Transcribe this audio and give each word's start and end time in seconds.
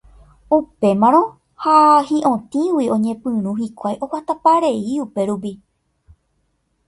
Upémarõ 0.55 1.19
ha 1.65 1.75
hi'otĩgui 2.07 2.87
oñepyrũ 2.95 3.53
hikuái 3.61 4.01
oguataparei 4.07 4.97
upérupi. 5.05 5.53